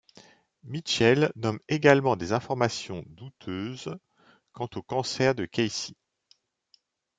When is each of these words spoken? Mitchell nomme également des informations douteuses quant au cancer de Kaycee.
Mitchell 0.63 1.31
nomme 1.35 1.59
également 1.69 2.15
des 2.15 2.33
informations 2.33 3.03
douteuses 3.09 3.95
quant 4.51 4.67
au 4.73 4.81
cancer 4.81 5.35
de 5.35 5.45
Kaycee. 5.45 5.95